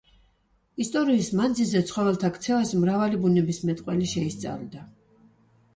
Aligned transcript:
ისტორიის 0.85 1.29
მანძილზე 1.41 1.81
ცხოველთა 1.91 2.33
ქცევას 2.39 2.73
მრავალი 2.85 3.21
ბუნებისმეტყველი 3.27 4.13
შეისწავლიდა. 4.17 4.85